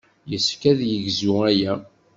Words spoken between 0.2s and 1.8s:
Yessefk ad yegzu aya.